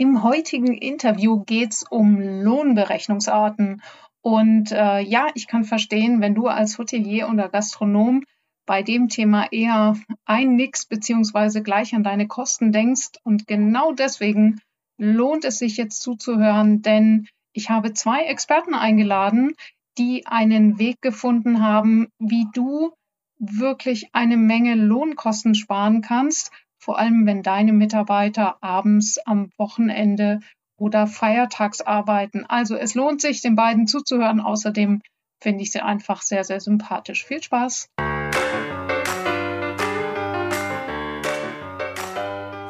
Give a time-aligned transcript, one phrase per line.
[0.00, 3.82] Im heutigen Interview geht es um Lohnberechnungsarten.
[4.22, 8.24] Und äh, ja, ich kann verstehen, wenn du als Hotelier oder Gastronom
[8.64, 13.18] bei dem Thema eher einnickst beziehungsweise gleich an deine Kosten denkst.
[13.24, 14.62] Und genau deswegen
[14.96, 19.52] lohnt es sich jetzt zuzuhören, denn ich habe zwei Experten eingeladen,
[19.98, 22.94] die einen Weg gefunden haben, wie du
[23.38, 30.40] wirklich eine Menge Lohnkosten sparen kannst, vor allem wenn deine Mitarbeiter abends am Wochenende
[30.78, 32.46] oder feiertags arbeiten.
[32.48, 34.40] Also es lohnt sich, den beiden zuzuhören.
[34.40, 35.02] Außerdem
[35.40, 37.24] finde ich sie einfach sehr, sehr sympathisch.
[37.24, 37.88] Viel Spaß!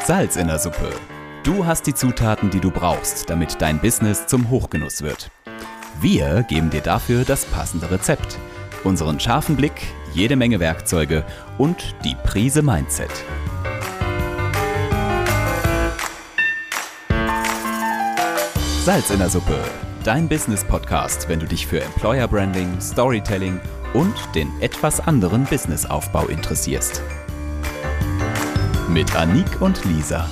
[0.05, 0.91] Salz in der Suppe.
[1.45, 5.31] Du hast die Zutaten, die du brauchst, damit dein Business zum Hochgenuss wird.
[6.01, 8.39] Wir geben dir dafür das passende Rezept,
[8.83, 9.81] unseren scharfen Blick,
[10.13, 11.25] jede Menge Werkzeuge
[11.59, 13.11] und die Prise Mindset.
[18.83, 19.63] Salz in der Suppe,
[20.05, 23.61] dein Business-Podcast, wenn du dich für Employer Branding, Storytelling
[23.93, 27.03] und den etwas anderen Businessaufbau interessierst.
[28.89, 30.27] Mit Anik und Lisa.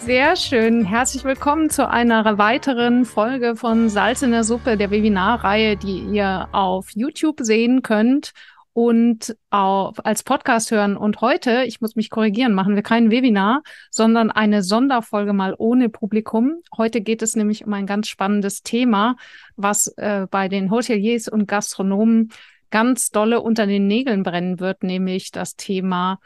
[0.00, 0.84] Sehr schön.
[0.84, 6.46] Herzlich willkommen zu einer weiteren Folge von Salz in der Suppe, der Webinarreihe, die ihr
[6.52, 8.34] auf YouTube sehen könnt
[8.80, 10.96] und auf, als Podcast hören.
[10.96, 15.90] Und heute, ich muss mich korrigieren, machen wir kein Webinar, sondern eine Sonderfolge mal ohne
[15.90, 16.62] Publikum.
[16.74, 19.16] Heute geht es nämlich um ein ganz spannendes Thema,
[19.54, 22.32] was äh, bei den Hoteliers und Gastronomen
[22.70, 26.18] ganz dolle unter den Nägeln brennen wird, nämlich das Thema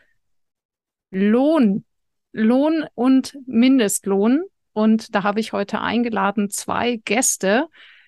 [1.10, 1.84] Lohn
[2.30, 4.44] Lohn und Mindestlohn.
[4.72, 7.66] Und da habe ich heute eingeladen zwei Gäste.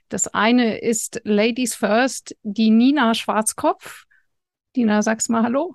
[0.08, 4.05] Das eine ist Ladies First, die Nina Schwarzkopf.
[4.76, 5.74] Dina, sag's mal Hallo.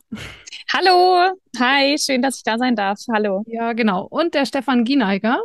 [0.72, 3.00] Hallo, hi, schön, dass ich da sein darf.
[3.12, 3.44] Hallo.
[3.48, 4.06] Ja, genau.
[4.06, 5.40] Und der Stefan Gieneiger.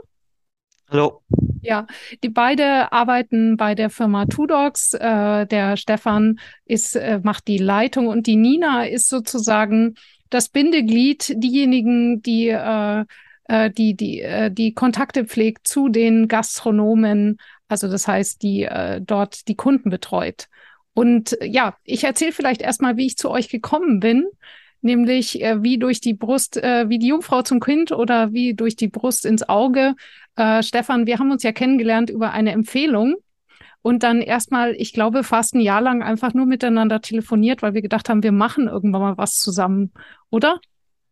[0.91, 1.23] Hallo.
[1.63, 1.87] Ja,
[2.23, 4.93] die beide arbeiten bei der Firma Tudox.
[4.93, 9.95] Äh, der Stefan ist, äh, macht die Leitung und die Nina ist sozusagen
[10.29, 13.05] das Bindeglied, diejenigen, die äh,
[13.49, 19.01] äh, die, die, äh, die Kontakte pflegt zu den Gastronomen, also das heißt, die äh,
[19.01, 20.49] dort die Kunden betreut.
[20.97, 24.25] Und äh, ja, ich erzähle vielleicht erstmal, wie ich zu euch gekommen bin,
[24.81, 28.77] nämlich äh, wie durch die Brust, äh, wie die Jungfrau zum Kind oder wie durch
[28.77, 29.95] die Brust ins Auge.
[30.37, 33.17] Äh, Stefan, wir haben uns ja kennengelernt über eine Empfehlung
[33.83, 37.83] und dann erstmal, ich glaube, fast ein Jahr lang einfach nur miteinander telefoniert, weil wir
[37.83, 39.93] gedacht haben, wir machen irgendwann mal was zusammen,
[40.31, 40.61] oder?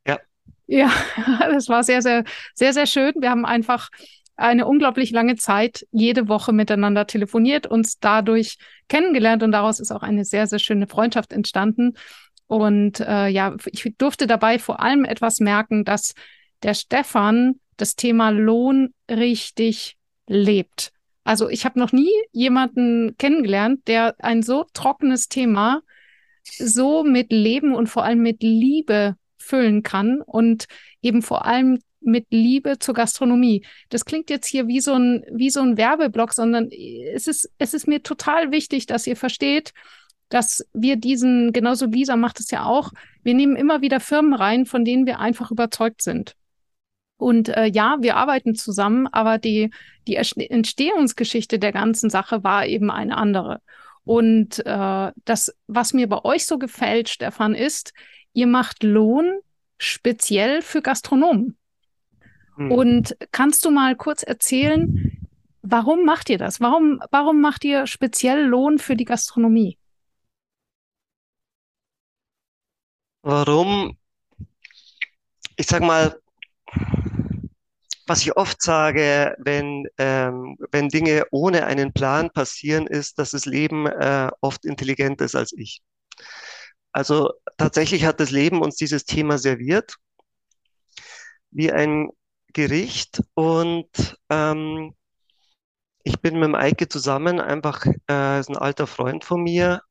[0.07, 0.19] Ja.
[0.67, 0.91] Ja,
[1.41, 2.25] das war sehr, sehr,
[2.55, 3.13] sehr, sehr schön.
[3.19, 3.91] Wir haben einfach
[4.37, 8.57] eine unglaublich lange Zeit jede Woche miteinander telefoniert, uns dadurch
[8.89, 11.95] kennengelernt und daraus ist auch eine sehr, sehr schöne Freundschaft entstanden.
[12.47, 16.15] Und äh, ja, ich durfte dabei vor allem etwas merken, dass
[16.63, 19.97] der Stefan das Thema Lohn richtig
[20.27, 20.93] lebt.
[21.25, 25.81] Also ich habe noch nie jemanden kennengelernt, der ein so trockenes Thema
[26.43, 30.67] so mit Leben und vor allem mit Liebe füllen kann und
[31.01, 33.65] eben vor allem mit Liebe zur Gastronomie.
[33.89, 37.75] Das klingt jetzt hier wie so ein, wie so ein Werbeblock, sondern es ist, es
[37.75, 39.73] ist mir total wichtig, dass ihr versteht,
[40.29, 42.93] dass wir diesen, genauso Lisa macht es ja auch,
[43.23, 46.35] wir nehmen immer wieder Firmen rein, von denen wir einfach überzeugt sind.
[47.17, 49.71] Und äh, ja, wir arbeiten zusammen, aber die,
[50.09, 53.61] die Entstehungsgeschichte der ganzen Sache war eben eine andere.
[54.05, 57.93] Und äh, das, was mir bei euch so gefällt, Stefan, ist,
[58.33, 59.39] ihr macht Lohn
[59.79, 61.57] speziell für Gastronomen.
[62.57, 62.71] Hm.
[62.71, 65.29] Und kannst du mal kurz erzählen,
[65.63, 66.61] warum macht ihr das?
[66.61, 69.79] Warum, warum macht ihr speziell Lohn für die Gastronomie?
[73.23, 73.97] Warum?
[75.57, 76.21] Ich sag mal,
[78.07, 83.47] was ich oft sage, wenn, ähm, wenn Dinge ohne einen Plan passieren, ist, dass das
[83.47, 85.83] Leben äh, oft intelligenter ist als ich.
[86.93, 89.97] Also tatsächlich hat das Leben uns dieses Thema serviert
[91.51, 92.11] wie ein
[92.55, 94.95] Gericht und ähm,
[96.03, 99.83] ich bin mit dem Eike zusammen, einfach äh, ist ein alter Freund von mir.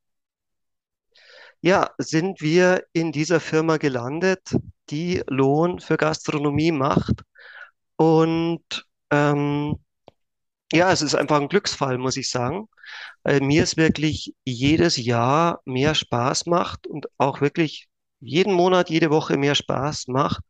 [1.60, 4.54] Ja, sind wir in dieser Firma gelandet,
[4.90, 7.22] die Lohn für Gastronomie macht
[7.96, 9.76] und ähm,
[10.72, 12.68] ja, es ist einfach ein Glücksfall, muss ich sagen,
[13.22, 17.88] weil mir es wirklich jedes Jahr mehr Spaß macht und auch wirklich
[18.20, 20.42] jeden Monat, jede Woche mehr Spaß macht,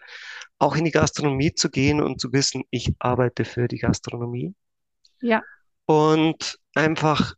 [0.58, 4.54] auch in die Gastronomie zu gehen und zu wissen, ich arbeite für die Gastronomie.
[5.20, 5.42] Ja.
[5.86, 7.34] Und einfach,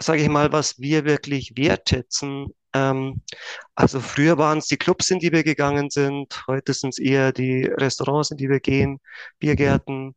[0.00, 3.22] sage ich mal, was wir wirklich wertschätzen, Ähm,
[3.74, 7.32] also früher waren es die Clubs, in die wir gegangen sind, heute sind es eher
[7.32, 9.00] die Restaurants, in die wir gehen,
[9.38, 10.14] Biergärten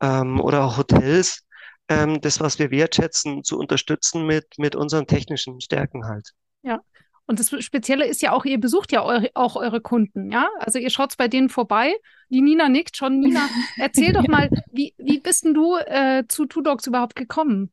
[0.00, 1.44] ähm, oder auch Hotels.
[1.88, 6.30] Ähm, das, was wir wertschätzen, zu unterstützen mit, mit unseren technischen Stärken halt.
[6.62, 6.80] Ja.
[7.28, 10.48] Und das Spezielle ist ja auch, ihr besucht ja eure, auch eure Kunden, ja?
[10.60, 11.94] Also ihr schaut bei denen vorbei.
[12.30, 13.20] Die Nina nickt schon.
[13.20, 13.46] Nina,
[13.76, 17.70] erzähl doch mal, wie, wie bist denn du äh, zu Two Dogs überhaupt gekommen?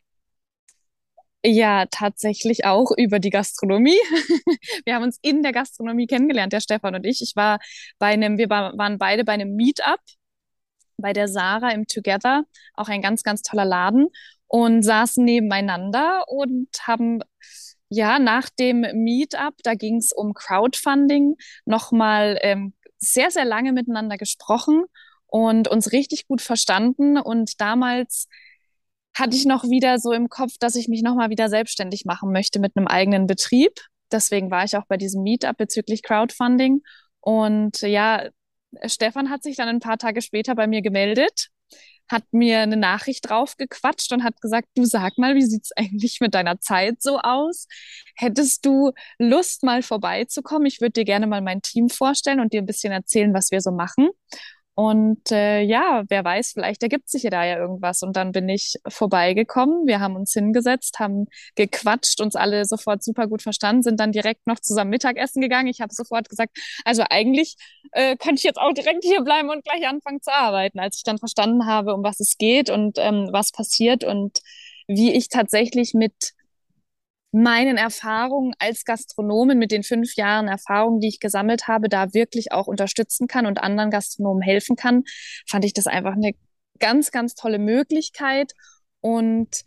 [1.42, 3.92] Ja, tatsächlich auch über die Gastronomie.
[4.86, 7.22] Wir haben uns in der Gastronomie kennengelernt, der Stefan und ich.
[7.22, 7.60] Ich war
[7.98, 10.02] bei einem, wir waren beide bei einem Meetup
[10.98, 12.44] bei der Sarah im Together,
[12.74, 14.08] auch ein ganz, ganz toller Laden
[14.48, 17.22] und saßen nebeneinander und haben
[17.90, 21.36] ja nach dem Meetup, da ging es um Crowdfunding,
[21.66, 24.86] nochmal ähm, sehr, sehr lange miteinander gesprochen
[25.28, 27.18] und uns richtig gut verstanden.
[27.18, 28.28] Und damals
[29.16, 32.60] hatte ich noch wieder so im Kopf, dass ich mich nochmal wieder selbstständig machen möchte
[32.60, 33.72] mit einem eigenen Betrieb.
[34.12, 36.82] Deswegen war ich auch bei diesem Meetup bezüglich Crowdfunding.
[37.22, 38.30] Und ja,
[38.86, 41.50] Stefan hat sich dann ein paar Tage später bei mir gemeldet,
[42.08, 46.34] hat mir eine Nachricht draufgequatscht und hat gesagt, du sag mal, wie sieht's eigentlich mit
[46.34, 47.68] deiner Zeit so aus?
[48.16, 50.66] Hättest du Lust, mal vorbeizukommen?
[50.68, 53.62] Ich würde dir gerne mal mein Team vorstellen und dir ein bisschen erzählen, was wir
[53.62, 54.10] so machen.
[54.76, 58.04] Und äh, ja, wer weiß, vielleicht ergibt sich ja da ja irgendwas.
[58.04, 59.88] Und dann bin ich vorbeigekommen.
[59.88, 64.48] Wir haben uns hingesetzt, haben gequatscht, uns alle sofort super gut verstanden, sind dann direkt
[64.48, 65.68] noch zusammen Mittagessen gegangen.
[65.70, 67.56] Ich habe sofort gesagt, also eigentlich
[67.94, 71.04] äh, könnte ich jetzt auch direkt hier bleiben und gleich anfangen zu arbeiten, als ich
[71.04, 74.40] dann verstanden habe, um was es geht und ähm, was passiert und
[74.88, 76.34] wie ich tatsächlich mit
[77.36, 82.54] meinen Erfahrungen als Gastronomin mit den fünf Jahren Erfahrung, die ich gesammelt habe, da wirklich
[82.54, 85.04] auch unterstützen kann und anderen Gastronomen helfen kann,
[85.46, 86.32] fand ich das einfach eine
[86.80, 88.54] ganz, ganz tolle Möglichkeit.
[89.02, 89.66] Und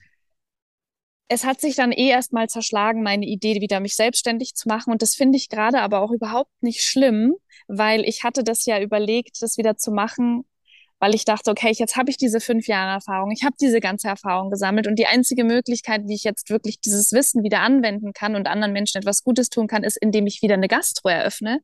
[1.28, 4.90] es hat sich dann eh erst mal zerschlagen, meine Idee, wieder mich selbstständig zu machen.
[4.90, 7.34] Und das finde ich gerade aber auch überhaupt nicht schlimm,
[7.66, 10.46] weil ich hatte das ja überlegt, das wieder zu machen,
[10.98, 14.08] weil ich dachte, okay, jetzt habe ich diese fünf Jahre Erfahrung, ich habe diese ganze
[14.08, 18.34] Erfahrung gesammelt und die einzige Möglichkeit, wie ich jetzt wirklich dieses Wissen wieder anwenden kann
[18.34, 21.60] und anderen Menschen etwas Gutes tun kann, ist, indem ich wieder eine Gastro eröffne.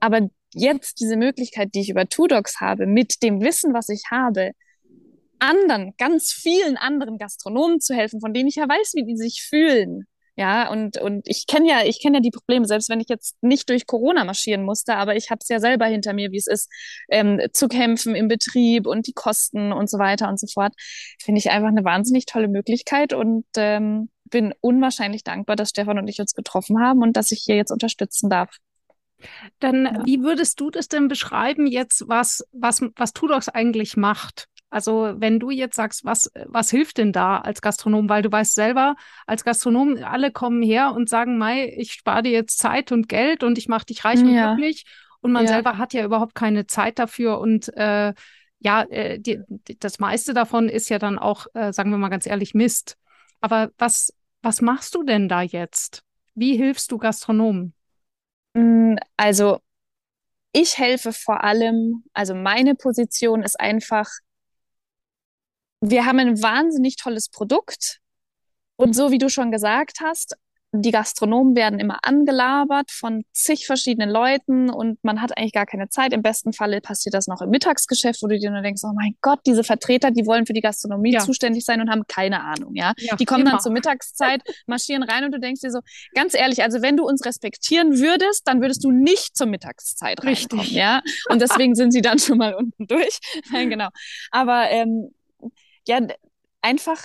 [0.00, 4.02] Aber jetzt diese Möglichkeit, die ich über Two Dogs habe, mit dem Wissen, was ich
[4.10, 4.52] habe,
[5.38, 9.46] anderen, ganz vielen anderen Gastronomen zu helfen, von denen ich ja weiß, wie die sich
[9.48, 10.06] fühlen,
[10.36, 13.36] ja, und, und ich kenne ja, ich kenne ja die Probleme, selbst wenn ich jetzt
[13.42, 16.46] nicht durch Corona marschieren musste, aber ich habe es ja selber hinter mir, wie es
[16.46, 16.70] ist,
[17.08, 20.74] ähm, zu kämpfen im Betrieb und die Kosten und so weiter und so fort.
[21.22, 26.08] Finde ich einfach eine wahnsinnig tolle Möglichkeit und ähm, bin unwahrscheinlich dankbar, dass Stefan und
[26.08, 28.58] ich uns getroffen haben und dass ich hier jetzt unterstützen darf.
[29.60, 30.02] Dann, ja.
[30.04, 34.48] wie würdest du das denn beschreiben jetzt, was, was, was Tudox eigentlich macht?
[34.68, 38.08] Also wenn du jetzt sagst, was, was hilft denn da als Gastronom?
[38.08, 38.96] Weil du weißt selber,
[39.26, 43.42] als Gastronom, alle kommen her und sagen, Mai, ich spare dir jetzt Zeit und Geld
[43.42, 44.54] und ich mache dich reich und ja.
[44.54, 44.84] glücklich.
[45.20, 45.52] Und man ja.
[45.52, 47.38] selber hat ja überhaupt keine Zeit dafür.
[47.38, 48.12] Und äh,
[48.58, 52.08] ja, äh, die, die, das meiste davon ist ja dann auch, äh, sagen wir mal
[52.08, 52.96] ganz ehrlich, Mist.
[53.40, 56.02] Aber was, was machst du denn da jetzt?
[56.34, 57.72] Wie hilfst du Gastronomen?
[58.54, 59.60] Mm, also
[60.52, 64.08] ich helfe vor allem, also meine Position ist einfach,
[65.80, 67.98] wir haben ein wahnsinnig tolles Produkt.
[68.76, 70.36] Und so wie du schon gesagt hast,
[70.82, 75.88] die Gastronomen werden immer angelabert von zig verschiedenen Leuten und man hat eigentlich gar keine
[75.88, 76.12] Zeit.
[76.12, 79.16] Im besten Falle passiert das noch im Mittagsgeschäft, wo du dir nur denkst, oh mein
[79.20, 81.20] Gott, diese Vertreter, die wollen für die Gastronomie ja.
[81.20, 82.92] zuständig sein und haben keine Ahnung, ja.
[82.98, 83.52] ja die kommen immer.
[83.52, 85.80] dann zur Mittagszeit, marschieren rein und du denkst dir so,
[86.14, 90.60] ganz ehrlich, also wenn du uns respektieren würdest, dann würdest du nicht zur Mittagszeit reinkommen,
[90.60, 90.72] Richtig.
[90.72, 91.00] ja.
[91.30, 93.18] Und deswegen sind sie dann schon mal unten durch.
[93.52, 93.88] Nein, genau.
[94.30, 95.10] Aber ähm,
[95.86, 96.00] ja,
[96.60, 97.04] einfach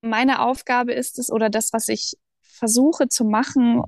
[0.00, 3.82] meine Aufgabe ist es oder das, was ich versuche zu machen,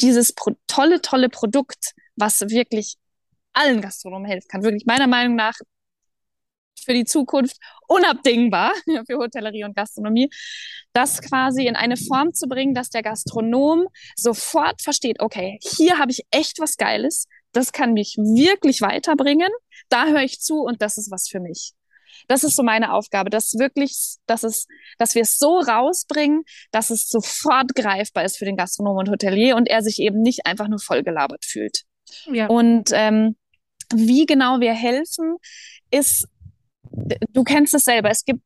[0.00, 2.96] dieses pro tolle, tolle Produkt, was wirklich
[3.52, 5.54] allen Gastronomen helfen kann, wirklich meiner Meinung nach
[6.84, 7.56] für die Zukunft
[7.88, 8.72] unabdingbar
[9.06, 10.30] für Hotellerie und Gastronomie,
[10.92, 13.86] das quasi in eine Form zu bringen, dass der Gastronom
[14.16, 19.50] sofort versteht, okay, hier habe ich echt was Geiles, das kann mich wirklich weiterbringen,
[19.88, 21.72] da höre ich zu und das ist was für mich.
[22.28, 24.66] Das ist so meine Aufgabe, dass wirklich, dass es,
[24.98, 29.56] dass wir es so rausbringen, dass es sofort greifbar ist für den Gastronom und Hotelier
[29.56, 31.82] und er sich eben nicht einfach nur vollgelabert fühlt.
[32.26, 32.46] Ja.
[32.46, 33.36] Und ähm,
[33.92, 35.36] wie genau wir helfen,
[35.90, 36.26] ist,
[37.32, 38.10] du kennst es selber.
[38.10, 38.44] Es gibt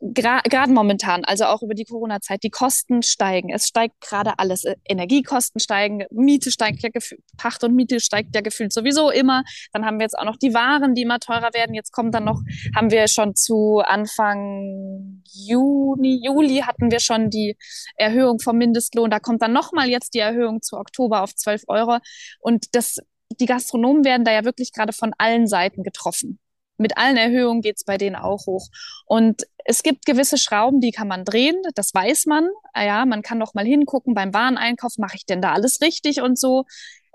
[0.00, 3.50] gerade momentan, also auch über die Corona-Zeit, die Kosten steigen.
[3.50, 4.64] Es steigt gerade alles.
[4.64, 9.44] Äh, Energiekosten steigen, Miete steigt ja gefühlt, Pacht und Miete steigt ja gefühlt sowieso immer.
[9.72, 11.74] Dann haben wir jetzt auch noch die Waren, die immer teurer werden.
[11.74, 12.40] Jetzt kommt dann noch,
[12.74, 17.56] haben wir schon zu Anfang Juni, Juli hatten wir schon die
[17.96, 19.10] Erhöhung vom Mindestlohn.
[19.10, 21.98] Da kommt dann nochmal jetzt die Erhöhung zu Oktober auf 12 Euro.
[22.40, 22.96] Und das,
[23.38, 26.39] die Gastronomen werden da ja wirklich gerade von allen Seiten getroffen
[26.80, 28.68] mit allen Erhöhungen geht's bei denen auch hoch.
[29.06, 32.48] Und es gibt gewisse Schrauben, die kann man drehen, das weiß man.
[32.72, 36.22] Ah ja, man kann noch mal hingucken beim Wareneinkauf, mache ich denn da alles richtig
[36.22, 36.64] und so.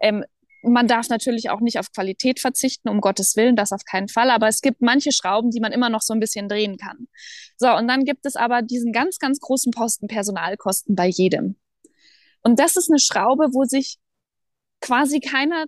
[0.01, 0.23] Ähm,
[0.61, 4.29] man darf natürlich auch nicht auf Qualität verzichten, um Gottes Willen, das auf keinen Fall.
[4.29, 7.07] Aber es gibt manche Schrauben, die man immer noch so ein bisschen drehen kann.
[7.57, 11.55] So, und dann gibt es aber diesen ganz, ganz großen Posten Personalkosten bei jedem.
[12.41, 13.97] Und das ist eine Schraube, wo sich
[14.81, 15.65] quasi keiner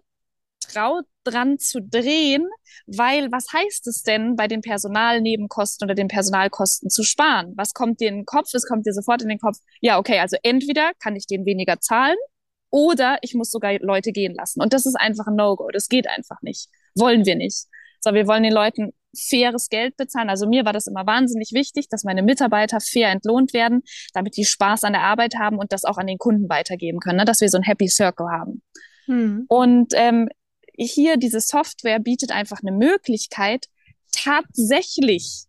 [0.59, 2.47] traut, dran zu drehen,
[2.85, 7.53] weil was heißt es denn, bei den Personalnebenkosten oder den Personalkosten zu sparen?
[7.55, 8.53] Was kommt dir in den Kopf?
[8.53, 11.79] Es kommt dir sofort in den Kopf, ja, okay, also entweder kann ich denen weniger
[11.79, 12.17] zahlen
[12.69, 14.61] oder ich muss sogar Leute gehen lassen.
[14.61, 15.69] Und das ist einfach ein No-Go.
[15.71, 16.67] Das geht einfach nicht.
[16.95, 17.65] Wollen wir nicht.
[17.99, 20.29] So, wir wollen den Leuten faires Geld bezahlen.
[20.29, 23.81] Also mir war das immer wahnsinnig wichtig, dass meine Mitarbeiter fair entlohnt werden,
[24.13, 27.17] damit die Spaß an der Arbeit haben und das auch an den Kunden weitergeben können,
[27.17, 27.25] ne?
[27.25, 28.61] dass wir so ein Happy Circle haben.
[29.05, 29.45] Hm.
[29.47, 30.29] Und ähm,
[30.85, 33.65] hier diese Software bietet einfach eine Möglichkeit,
[34.11, 35.45] tatsächlich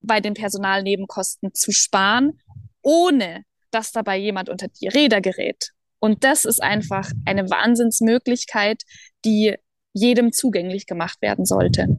[0.00, 2.40] bei den Personalnebenkosten zu sparen,
[2.82, 5.70] ohne dass dabei jemand unter die Räder gerät.
[5.98, 8.82] Und das ist einfach eine Wahnsinnsmöglichkeit,
[9.24, 9.56] die
[9.92, 11.98] jedem zugänglich gemacht werden sollte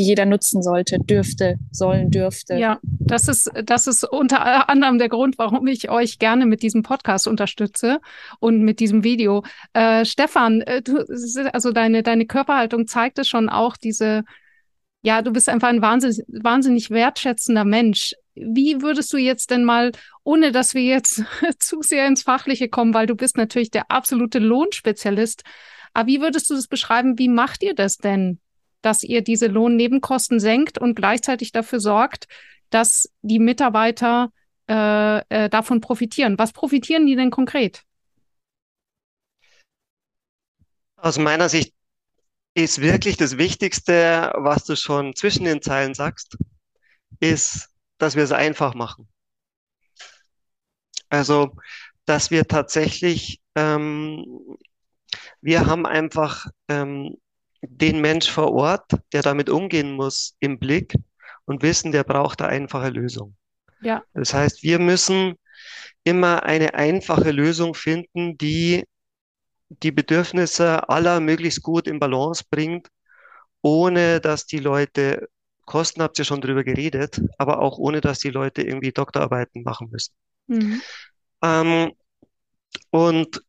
[0.00, 2.54] die jeder nutzen sollte, dürfte, sollen, dürfte.
[2.54, 6.82] Ja, das ist, das ist unter anderem der Grund, warum ich euch gerne mit diesem
[6.82, 8.00] Podcast unterstütze
[8.38, 9.44] und mit diesem Video.
[9.74, 11.04] Äh, Stefan, äh, du,
[11.52, 14.24] also deine, deine Körperhaltung zeigt es schon auch, diese,
[15.02, 18.14] ja, du bist einfach ein wahnsinnig, wahnsinnig wertschätzender Mensch.
[18.34, 19.92] Wie würdest du jetzt denn mal,
[20.24, 21.24] ohne dass wir jetzt
[21.58, 25.42] zu sehr ins Fachliche kommen, weil du bist natürlich der absolute Lohnspezialist,
[25.92, 27.18] aber wie würdest du das beschreiben?
[27.18, 28.40] Wie macht ihr das denn?
[28.82, 32.26] Dass ihr diese Lohnnebenkosten senkt und gleichzeitig dafür sorgt,
[32.70, 34.32] dass die Mitarbeiter
[34.68, 36.38] äh, äh, davon profitieren.
[36.38, 37.82] Was profitieren die denn konkret?
[40.96, 41.74] Aus meiner Sicht
[42.54, 46.36] ist wirklich das Wichtigste, was du schon zwischen den Zeilen sagst,
[47.20, 49.08] ist, dass wir es einfach machen.
[51.08, 51.56] Also,
[52.04, 54.24] dass wir tatsächlich, ähm,
[55.40, 57.16] wir haben einfach ähm,
[57.62, 60.94] den Mensch vor Ort, der damit umgehen muss, im Blick
[61.44, 63.36] und wissen, der braucht eine einfache Lösung.
[63.80, 64.02] Ja.
[64.14, 65.34] Das heißt, wir müssen
[66.04, 68.84] immer eine einfache Lösung finden, die
[69.68, 72.88] die Bedürfnisse aller möglichst gut in Balance bringt,
[73.62, 75.28] ohne dass die Leute,
[75.64, 79.88] Kosten habt ihr schon drüber geredet, aber auch ohne dass die Leute irgendwie Doktorarbeiten machen
[79.90, 80.12] müssen.
[80.48, 80.82] Mhm.
[81.42, 81.92] Ähm,
[82.90, 83.42] und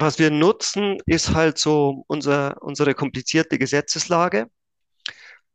[0.00, 4.50] was wir nutzen, ist halt so unser, unsere komplizierte Gesetzeslage.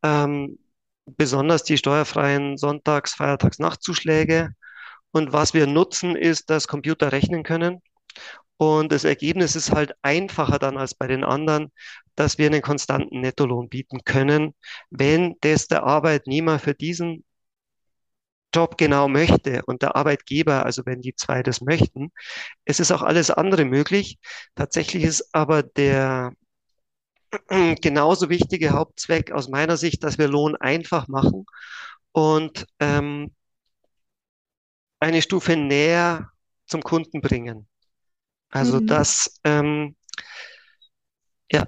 [0.04, 0.60] Ähm,
[1.06, 4.52] besonders die steuerfreien Sonntags-, Feiertags-, Nachtzuschläge.
[5.12, 7.82] Und was wir nutzen, ist, dass Computer rechnen können.
[8.58, 11.72] Und das Ergebnis ist halt einfacher dann als bei den anderen,
[12.16, 14.54] dass wir einen konstanten Nettolohn bieten können,
[14.90, 17.26] wenn das der Arbeitnehmer für diesen
[18.54, 22.12] Job genau möchte und der Arbeitgeber, also wenn die zwei das möchten.
[22.64, 24.18] Es ist auch alles andere möglich.
[24.56, 26.32] Tatsächlich ist aber der
[27.82, 31.46] genauso wichtige Hauptzweck aus meiner Sicht, dass wir Lohn einfach machen
[32.12, 33.34] und ähm,
[35.00, 36.30] eine Stufe näher
[36.66, 37.68] zum Kunden bringen.
[38.50, 38.88] Also mhm.
[38.88, 39.96] dass ähm,
[41.52, 41.68] ja,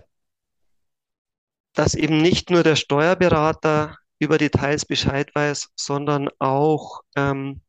[1.74, 7.62] dass eben nicht nur der Steuerberater über Details Bescheid weiß, sondern auch ähm,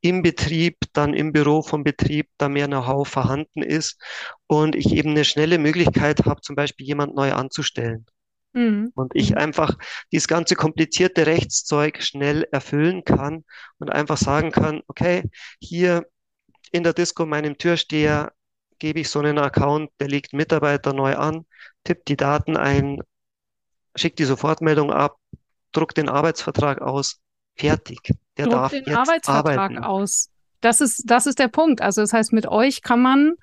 [0.00, 4.00] im Betrieb, dann im Büro vom Betrieb, da mehr Know-how vorhanden ist
[4.46, 8.06] und ich eben eine schnelle Möglichkeit habe, zum Beispiel jemand neu anzustellen.
[8.52, 8.92] Mhm.
[8.94, 9.38] Und ich mhm.
[9.38, 9.76] einfach
[10.12, 13.44] dieses ganze komplizierte Rechtszeug schnell erfüllen kann
[13.78, 15.24] und einfach sagen kann, okay,
[15.60, 16.06] hier
[16.72, 18.32] in der Disco meinem Türsteher
[18.78, 21.46] gebe ich so einen Account, der legt Mitarbeiter neu an,
[21.84, 23.00] tippt die Daten ein,
[23.94, 25.18] schickt die Sofortmeldung ab,
[25.76, 27.20] druckt den Arbeitsvertrag aus,
[27.54, 28.00] fertig.
[28.36, 29.84] Der druckt darf den jetzt Arbeitsvertrag arbeiten.
[29.84, 30.30] aus.
[30.60, 31.80] Das ist, das ist der Punkt.
[31.80, 33.34] Also das heißt, mit euch kann man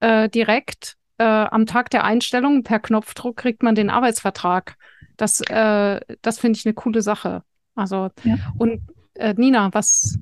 [0.00, 4.76] äh, direkt äh, am Tag der Einstellung per Knopfdruck kriegt man den Arbeitsvertrag.
[5.16, 7.42] Das, äh, das finde ich eine coole Sache.
[7.74, 8.36] Also ja.
[8.56, 8.80] und
[9.14, 10.18] äh, Nina, was,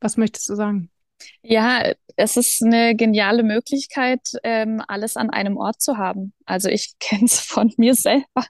[0.00, 0.90] was möchtest du sagen?
[1.42, 6.32] Ja, es ist eine geniale Möglichkeit, ähm, alles an einem Ort zu haben.
[6.44, 8.46] Also ich kenne es von mir selber.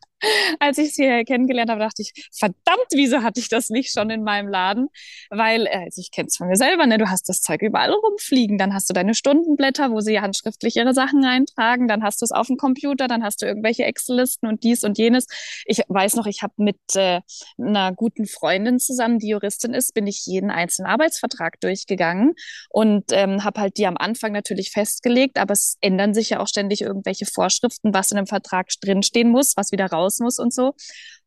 [0.60, 4.10] als ich sie hier kennengelernt habe, dachte ich, verdammt, wieso hatte ich das nicht schon
[4.10, 4.88] in meinem Laden?
[5.30, 6.98] Weil, äh, also ich kenne es von mir selber, ne?
[6.98, 10.94] Du hast das Zeug überall rumfliegen, dann hast du deine Stundenblätter, wo sie handschriftlich ihre
[10.94, 14.62] Sachen eintragen, dann hast du es auf dem Computer, dann hast du irgendwelche Excel-Listen und
[14.64, 15.26] dies und jenes.
[15.66, 17.20] Ich weiß noch, ich habe mit äh,
[17.58, 22.34] einer guten Freundin zusammen, die Juristin ist, bin ich jeden einzelnen Arbeitsvertrag durchgegangen
[22.70, 26.48] und ähm, habe halt die am Anfang natürlich festgelegt, aber es ändern sich ja auch
[26.48, 30.74] ständig irgendwelche Vorschriften, was in einem Vertrag drinstehen muss, was wieder raus muss und so.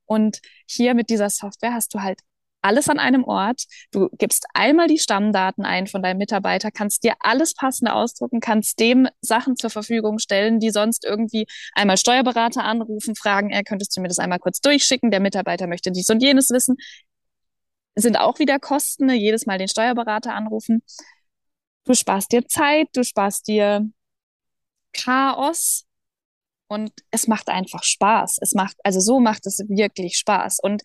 [0.06, 2.20] Und hier mit dieser Software hast du halt
[2.66, 3.64] alles an einem Ort.
[3.92, 8.80] Du gibst einmal die Stammdaten ein von deinem Mitarbeiter, kannst dir alles passende ausdrucken, kannst
[8.80, 14.02] dem Sachen zur Verfügung stellen, die sonst irgendwie einmal Steuerberater anrufen, fragen, er könntest du
[14.02, 16.76] mir das einmal kurz durchschicken, der Mitarbeiter möchte dies und jenes wissen.
[17.96, 19.14] Sind auch wieder Kosten, ne?
[19.14, 20.82] jedes Mal den Steuerberater anrufen.
[21.86, 23.90] Du sparst dir Zeit, du sparst dir
[24.94, 25.86] Chaos,
[26.68, 28.38] und es macht einfach Spaß.
[28.42, 30.60] Es macht, also so macht es wirklich Spaß.
[30.62, 30.82] Und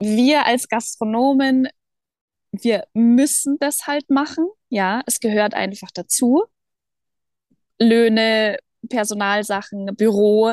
[0.00, 1.68] wir als Gastronomen,
[2.52, 4.48] wir müssen das halt machen.
[4.68, 6.44] Ja, es gehört einfach dazu.
[7.78, 8.58] Löhne,
[8.88, 10.52] Personalsachen, Büro.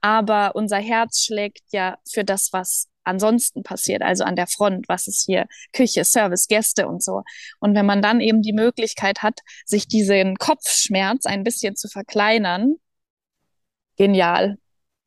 [0.00, 5.06] Aber unser Herz schlägt ja für das, was ansonsten passiert, also an der Front, was
[5.06, 7.22] ist hier Küche, Service, Gäste und so.
[7.60, 12.76] Und wenn man dann eben die Möglichkeit hat, sich diesen Kopfschmerz ein bisschen zu verkleinern,
[13.96, 14.58] genial.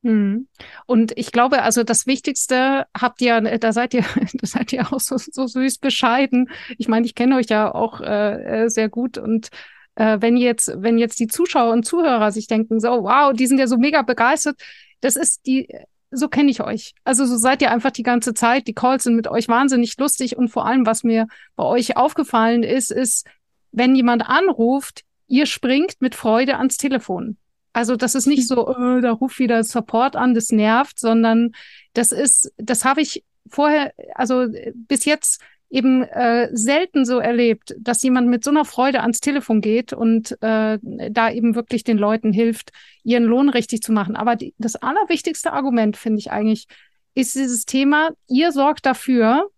[0.04, 0.48] Hm.
[0.86, 4.04] Und ich glaube, also das Wichtigste habt ihr, da seid ihr,
[4.34, 6.50] da seid ihr auch so, so süß bescheiden.
[6.78, 9.50] Ich meine, ich kenne euch ja auch äh, äh, sehr gut und
[9.96, 13.60] äh, wenn jetzt, wenn jetzt die Zuschauer und Zuhörer sich denken, so, wow, die sind
[13.60, 14.60] ja so mega begeistert,
[15.02, 15.68] das ist die,
[16.12, 16.94] so kenne ich euch.
[17.04, 18.68] Also so seid ihr einfach die ganze Zeit.
[18.68, 22.64] Die Calls sind mit euch wahnsinnig lustig und vor allem, was mir bei euch aufgefallen
[22.64, 23.28] ist, ist,
[23.72, 27.38] wenn jemand anruft, ihr springt mit Freude ans Telefon.
[27.74, 31.52] Also das ist nicht so, äh, da ruft wieder Support an, das nervt, sondern
[31.94, 38.02] das ist, das habe ich vorher, also bis jetzt eben äh, selten so erlebt, dass
[38.02, 42.34] jemand mit so einer Freude ans Telefon geht und äh, da eben wirklich den Leuten
[42.34, 42.72] hilft,
[43.04, 44.16] ihren Lohn richtig zu machen.
[44.16, 46.68] Aber die, das allerwichtigste Argument, finde ich eigentlich,
[47.14, 49.50] ist dieses Thema, ihr sorgt dafür,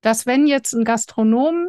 [0.00, 1.68] dass wenn jetzt ein Gastronom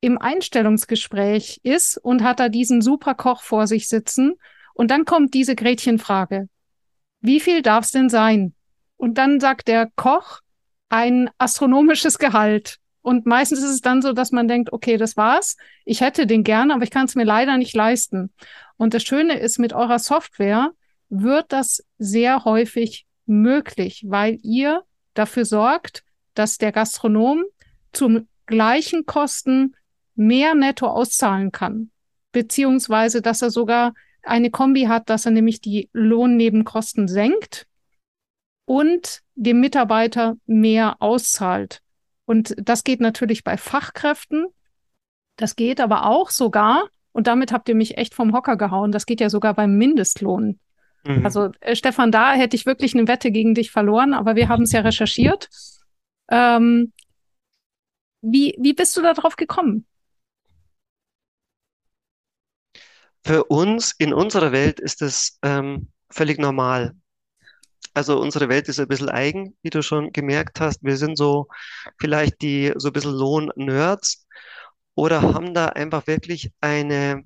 [0.00, 4.34] im Einstellungsgespräch ist und hat da diesen super Koch vor sich sitzen
[4.74, 6.48] und dann kommt diese Gretchenfrage.
[7.20, 8.54] Wie viel darf es denn sein?
[8.96, 10.40] Und dann sagt der Koch
[10.88, 12.78] ein astronomisches Gehalt.
[13.08, 15.56] Und meistens ist es dann so, dass man denkt, okay, das war's.
[15.86, 18.34] Ich hätte den gerne, aber ich kann es mir leider nicht leisten.
[18.76, 20.72] Und das Schöne ist, mit eurer Software
[21.08, 24.82] wird das sehr häufig möglich, weil ihr
[25.14, 27.44] dafür sorgt, dass der Gastronom
[27.94, 29.74] zum gleichen Kosten
[30.14, 31.90] mehr netto auszahlen kann.
[32.32, 37.66] Beziehungsweise, dass er sogar eine Kombi hat, dass er nämlich die Lohnnebenkosten senkt
[38.66, 41.80] und dem Mitarbeiter mehr auszahlt.
[42.28, 44.48] Und das geht natürlich bei Fachkräften.
[45.36, 49.06] Das geht aber auch sogar, und damit habt ihr mich echt vom Hocker gehauen, das
[49.06, 50.60] geht ja sogar beim Mindestlohn.
[51.04, 51.24] Mhm.
[51.24, 54.64] Also äh, Stefan, da hätte ich wirklich eine Wette gegen dich verloren, aber wir haben
[54.64, 55.48] es ja recherchiert.
[56.30, 56.92] Ähm,
[58.20, 59.86] wie, wie bist du da drauf gekommen?
[63.24, 66.94] Für uns in unserer Welt ist es ähm, völlig normal.
[67.94, 70.82] Also unsere Welt ist ein bisschen eigen, wie du schon gemerkt hast.
[70.84, 71.48] Wir sind so
[71.98, 74.26] vielleicht die so ein bisschen Lohn-Nerds
[74.94, 77.24] oder haben da einfach wirklich eine,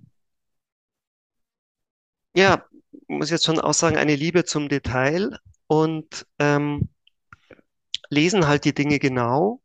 [2.35, 2.65] ja,
[3.09, 6.89] muss jetzt schon auch sagen, eine Liebe zum Detail und ähm,
[8.11, 9.61] lesen halt die Dinge genau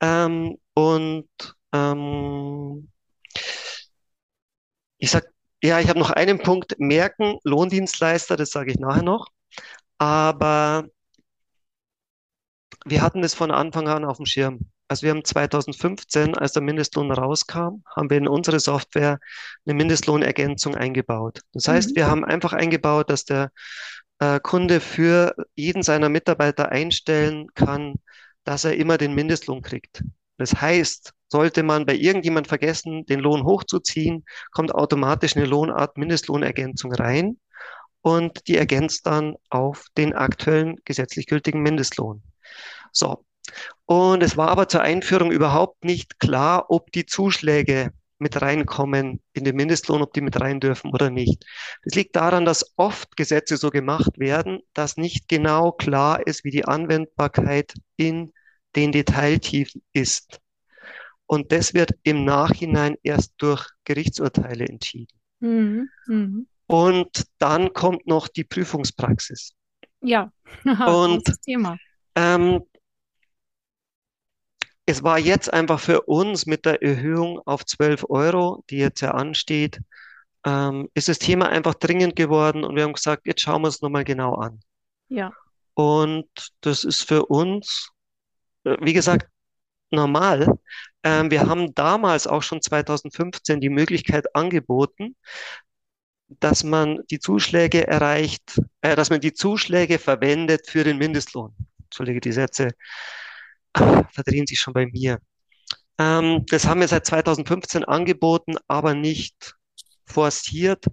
[0.00, 1.28] ähm, und
[1.72, 2.90] ähm,
[4.98, 5.24] ich sag
[5.62, 6.74] ja, ich habe noch einen Punkt.
[6.78, 9.28] Merken, Lohndienstleister, das sage ich nachher noch.
[9.98, 10.84] Aber
[12.84, 14.60] wir hatten das von Anfang an auf dem Schirm.
[14.88, 19.18] Also wir haben 2015, als der Mindestlohn rauskam, haben wir in unsere Software
[19.64, 21.40] eine Mindestlohnergänzung eingebaut.
[21.52, 21.96] Das heißt, mhm.
[21.96, 23.50] wir haben einfach eingebaut, dass der
[24.18, 27.94] äh, Kunde für jeden seiner Mitarbeiter einstellen kann,
[28.44, 30.04] dass er immer den Mindestlohn kriegt.
[30.36, 36.92] Das heißt, sollte man bei irgendjemand vergessen, den Lohn hochzuziehen, kommt automatisch eine Lohnart Mindestlohnergänzung
[36.92, 37.38] rein
[38.04, 42.22] und die ergänzt dann auf den aktuellen gesetzlich gültigen Mindestlohn.
[42.92, 43.24] So.
[43.86, 49.44] Und es war aber zur Einführung überhaupt nicht klar, ob die Zuschläge mit reinkommen in
[49.44, 51.46] den Mindestlohn, ob die mit rein dürfen oder nicht.
[51.82, 56.50] Das liegt daran, dass oft Gesetze so gemacht werden, dass nicht genau klar ist, wie
[56.50, 58.34] die Anwendbarkeit in
[58.76, 60.40] den Detailtiefen ist.
[61.24, 65.18] Und das wird im Nachhinein erst durch Gerichtsurteile entschieden.
[65.40, 65.88] Mhm.
[66.06, 66.46] Mhm.
[66.66, 69.52] Und dann kommt noch die Prüfungspraxis.
[70.00, 70.30] Ja,
[70.64, 71.76] Und Thema.
[72.14, 72.62] ähm,
[74.86, 79.12] es war jetzt einfach für uns mit der Erhöhung auf 12 Euro, die jetzt ja
[79.12, 79.80] ansteht,
[80.44, 83.80] ähm, ist das Thema einfach dringend geworden und wir haben gesagt, jetzt schauen wir es
[83.80, 84.60] nochmal genau an.
[85.08, 85.32] Ja.
[85.72, 86.28] Und
[86.60, 87.90] das ist für uns,
[88.64, 89.28] äh, wie gesagt,
[89.90, 90.58] normal.
[91.02, 95.16] Ähm, wir haben damals auch schon 2015 die Möglichkeit angeboten,
[96.28, 101.54] dass man die Zuschläge erreicht, äh, dass man die Zuschläge verwendet für den Mindestlohn.
[101.84, 102.70] Entschuldige, die Sätze
[103.72, 105.18] verdrehen sich schon bei mir.
[105.98, 109.54] Ähm, das haben wir seit 2015 angeboten, aber nicht
[110.06, 110.86] forciert,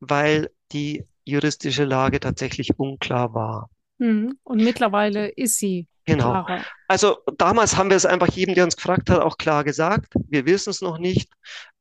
[0.00, 3.70] weil die juristische Lage tatsächlich unklar war.
[3.98, 4.38] Mhm.
[4.42, 6.46] Und mittlerweile ist sie Genau.
[6.86, 10.12] Also damals haben wir es einfach jedem, der uns gefragt hat, auch klar gesagt.
[10.28, 11.32] Wir wissen es noch nicht.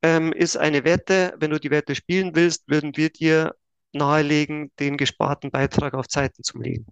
[0.02, 1.34] Ähm, ist eine Wette.
[1.40, 3.56] Wenn du die Wette spielen willst, würden wir dir
[3.92, 6.86] nahelegen, den gesparten Beitrag auf Zeiten zu legen.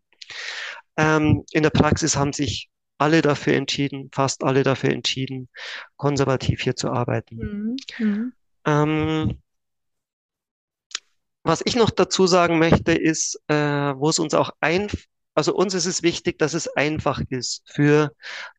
[0.98, 5.50] Ähm, in der Praxis haben sich alle dafür entschieden, fast alle dafür entschieden,
[5.98, 7.38] konservativ hier zu arbeiten.
[7.38, 7.76] Mhm.
[7.98, 8.34] Mhm.
[8.66, 9.42] Ähm,
[11.44, 14.88] was ich noch dazu sagen möchte, ist, äh, wo es uns auch ein,
[15.42, 18.14] also uns ist es wichtig, dass es einfach ist für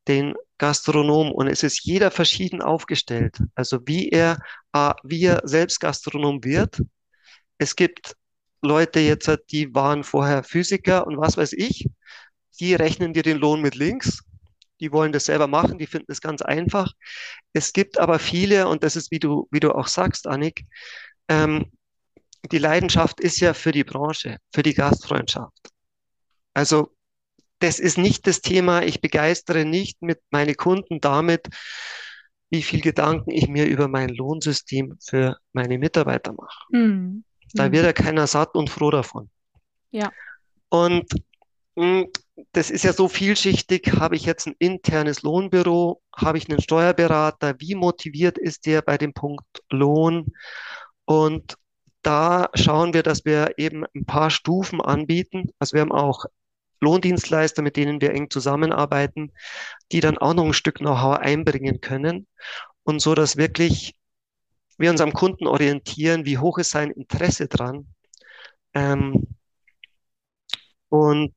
[0.09, 3.38] den Gastronom und es ist jeder verschieden aufgestellt.
[3.55, 4.40] Also wie er,
[4.73, 6.83] äh, wie er selbst Gastronom wird.
[7.57, 8.16] Es gibt
[8.62, 11.88] Leute jetzt, die waren vorher Physiker und was weiß ich,
[12.59, 14.25] die rechnen dir den Lohn mit links.
[14.81, 16.90] Die wollen das selber machen, die finden es ganz einfach.
[17.53, 20.64] Es gibt aber viele, und das ist, wie du, wie du auch sagst, Annik,
[21.29, 21.71] ähm,
[22.51, 25.72] die Leidenschaft ist ja für die Branche, für die Gastfreundschaft.
[26.55, 26.93] Also
[27.59, 28.83] das ist nicht das Thema.
[28.83, 31.49] Ich begeistere nicht mit meine Kunden damit,
[32.51, 36.65] wie viel Gedanken ich mir über mein Lohnsystem für meine Mitarbeiter mache.
[36.71, 37.25] Mhm.
[37.55, 37.73] Da Mhm.
[37.73, 39.31] wird ja keiner satt und froh davon.
[39.91, 40.11] Ja.
[40.69, 41.07] Und
[41.77, 42.07] mh,
[42.53, 43.93] das ist ja so vielschichtig.
[43.99, 46.03] Habe ich jetzt ein internes Lohnbüro?
[46.15, 47.55] Habe ich einen Steuerberater?
[47.59, 50.33] Wie motiviert ist der bei dem Punkt Lohn?
[51.05, 51.57] Und
[52.03, 55.51] da schauen wir, dass wir eben ein paar Stufen anbieten.
[55.59, 56.25] Also wir haben auch
[56.83, 59.33] Lohndienstleister, mit denen wir eng zusammenarbeiten,
[59.92, 62.27] die dann auch noch ein Stück Know-how einbringen können.
[62.83, 63.95] Und so, dass wirklich
[64.77, 67.87] wir uns am Kunden orientieren, wie hoch ist sein Interesse dran.
[68.75, 69.29] Ähm,
[70.88, 71.35] und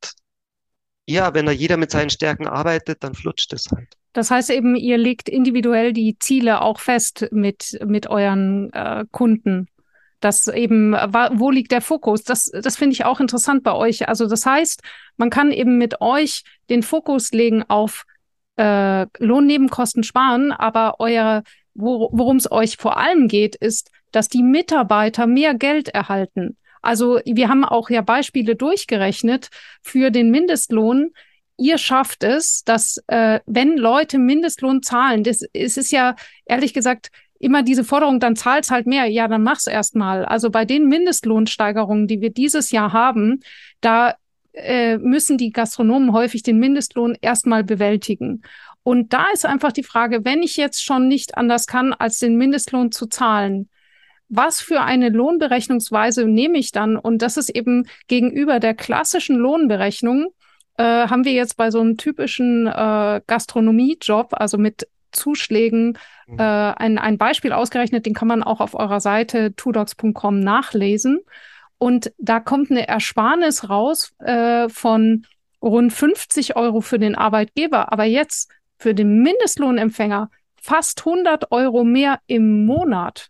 [1.08, 3.94] ja, wenn da jeder mit seinen Stärken arbeitet, dann flutscht es halt.
[4.14, 9.68] Das heißt eben, ihr legt individuell die Ziele auch fest mit, mit euren äh, Kunden.
[10.20, 12.24] Das eben, wo liegt der Fokus?
[12.24, 14.08] Das, das finde ich auch interessant bei euch.
[14.08, 14.82] Also das heißt,
[15.18, 18.06] man kann eben mit euch den Fokus legen auf
[18.58, 24.44] äh, Lohnnebenkosten sparen, aber euer, wo, worum es euch vor allem geht, ist, dass die
[24.44, 26.58] Mitarbeiter mehr Geld erhalten.
[26.82, 29.50] Also wir haben auch ja Beispiele durchgerechnet
[29.82, 31.12] für den Mindestlohn.
[31.58, 37.10] Ihr schafft es, dass äh, wenn Leute Mindestlohn zahlen, das es ist ja ehrlich gesagt
[37.46, 39.06] immer diese Forderung, dann zahlt's halt mehr.
[39.06, 40.26] Ja, dann mach's erst mal.
[40.26, 43.42] Also bei den Mindestlohnsteigerungen, die wir dieses Jahr haben,
[43.82, 44.16] da
[44.54, 48.42] äh, müssen die Gastronomen häufig den Mindestlohn erstmal bewältigen.
[48.82, 52.36] Und da ist einfach die Frage, wenn ich jetzt schon nicht anders kann, als den
[52.36, 53.70] Mindestlohn zu zahlen,
[54.28, 56.98] was für eine Lohnberechnungsweise nehme ich dann?
[56.98, 60.34] Und das ist eben gegenüber der klassischen Lohnberechnung,
[60.78, 65.98] äh, haben wir jetzt bei so einem typischen äh, Gastronomiejob, also mit Zuschlägen,
[66.28, 66.40] Mhm.
[66.40, 71.20] äh, ein, ein Beispiel ausgerechnet, den kann man auch auf eurer Seite tudocs.com nachlesen.
[71.78, 75.26] Und da kommt eine Ersparnis raus äh, von
[75.62, 82.20] rund 50 Euro für den Arbeitgeber, aber jetzt für den Mindestlohnempfänger fast 100 Euro mehr
[82.28, 83.30] im Monat.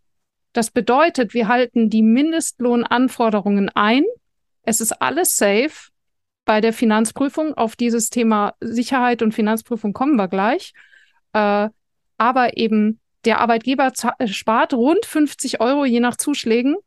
[0.54, 4.04] Das bedeutet, wir halten die Mindestlohnanforderungen ein.
[4.64, 5.90] Es ist alles safe.
[6.46, 10.74] Bei der Finanzprüfung auf dieses Thema Sicherheit und Finanzprüfung kommen wir gleich.
[11.36, 11.70] Äh,
[12.18, 16.78] aber eben der Arbeitgeber äh, spart rund 50 Euro je nach Zuschlägen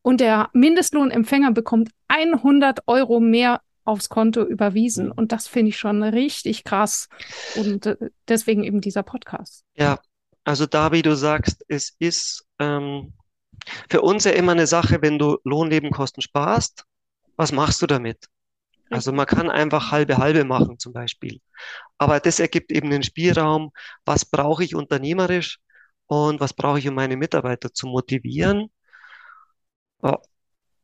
[0.00, 5.12] und der Mindestlohnempfänger bekommt 100 Euro mehr aufs Konto überwiesen.
[5.12, 7.08] Und das finde ich schon richtig krass.
[7.56, 9.64] Und äh, deswegen eben dieser Podcast.
[9.74, 9.98] Ja,
[10.44, 13.12] also da, wie du sagst, es ist ähm,
[13.90, 16.84] für uns ja immer eine Sache, wenn du Lohnnebenkosten sparst,
[17.36, 18.28] was machst du damit?
[18.90, 21.40] Also man kann einfach halbe halbe machen zum Beispiel.
[21.98, 23.72] Aber das ergibt eben den Spielraum,
[24.04, 25.58] was brauche ich unternehmerisch
[26.06, 28.70] und was brauche ich, um meine Mitarbeiter zu motivieren.
[30.02, 30.18] Ja,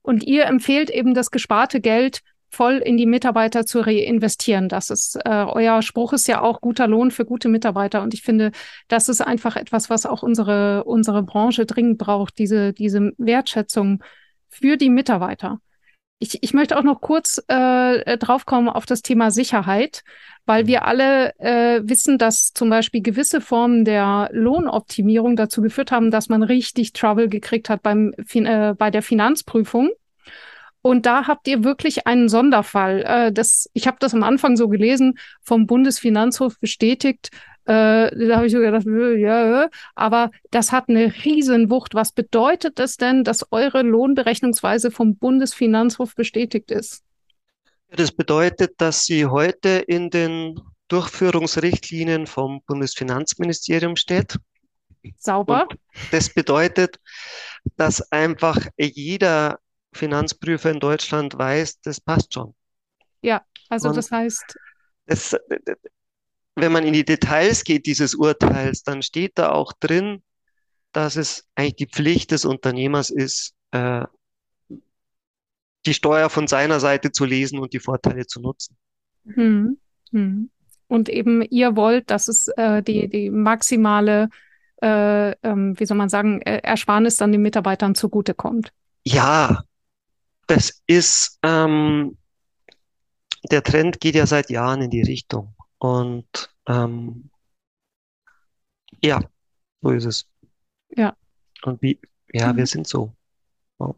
[0.02, 4.68] Und ihr empfehlt eben das gesparte Geld voll in die Mitarbeiter zu reinvestieren.
[4.68, 8.02] Das ist, äh, euer Spruch ist ja auch guter Lohn für gute Mitarbeiter.
[8.02, 8.52] Und ich finde,
[8.88, 14.02] das ist einfach etwas, was auch unsere, unsere Branche dringend braucht, diese, diese Wertschätzung
[14.48, 15.60] für die Mitarbeiter.
[16.18, 20.02] Ich, ich möchte auch noch kurz äh, draufkommen auf das Thema Sicherheit,
[20.46, 20.68] weil mhm.
[20.68, 26.28] wir alle äh, wissen, dass zum Beispiel gewisse Formen der Lohnoptimierung dazu geführt haben, dass
[26.28, 29.90] man richtig Trouble gekriegt hat beim, äh, bei der Finanzprüfung.
[30.80, 33.02] Und da habt ihr wirklich einen Sonderfall.
[33.02, 37.30] Äh, das, ich habe das am Anfang so gelesen, vom Bundesfinanzhof bestätigt.
[37.66, 41.94] Äh, da habe ich so gedacht, ja, aber das hat eine Riesenwucht.
[41.94, 47.02] Was bedeutet das denn, dass eure Lohnberechnungsweise vom Bundesfinanzhof bestätigt ist?
[47.88, 54.38] Das bedeutet, dass sie heute in den Durchführungsrichtlinien vom Bundesfinanzministerium steht.
[55.18, 55.66] Sauber.
[55.68, 55.78] Und
[56.12, 57.00] das bedeutet,
[57.76, 59.58] dass einfach jeder
[59.92, 62.54] Finanzprüfer in Deutschland weiß, das passt schon.
[63.22, 64.56] Ja, also Und das heißt.
[65.06, 65.36] Das,
[66.56, 70.22] wenn man in die Details geht dieses Urteils, dann steht da auch drin,
[70.92, 74.04] dass es eigentlich die Pflicht des Unternehmers ist, äh,
[75.84, 78.76] die Steuer von seiner Seite zu lesen und die Vorteile zu nutzen.
[79.26, 79.78] Hm.
[80.10, 80.50] Hm.
[80.88, 84.30] Und eben ihr wollt, dass es äh, die, die maximale,
[84.80, 88.72] äh, ähm, wie soll man sagen, äh, Ersparnis dann den Mitarbeitern zugutekommt.
[89.04, 89.64] Ja,
[90.46, 92.16] das ist, ähm,
[93.50, 95.55] der Trend geht ja seit Jahren in die Richtung.
[95.78, 97.30] Und ähm,
[99.02, 99.20] ja,
[99.82, 100.26] so ist es.
[100.90, 101.16] Ja.
[101.62, 102.00] Und wie,
[102.32, 102.56] ja, mhm.
[102.56, 103.14] wir sind so.
[103.78, 103.94] Oh.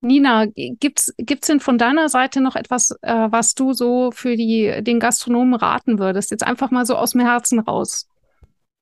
[0.00, 4.82] Nina, gibt's gibt's denn von deiner Seite noch etwas, äh, was du so für die
[4.82, 6.30] den Gastronomen raten würdest?
[6.30, 8.08] Jetzt einfach mal so aus dem Herzen raus,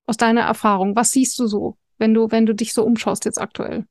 [0.06, 0.94] aus deiner Erfahrung.
[0.94, 3.86] Was siehst du so, wenn du wenn du dich so umschaust jetzt aktuell?